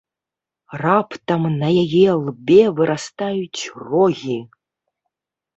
[0.83, 4.39] Раптам на яе лбе вырастаюць рогі.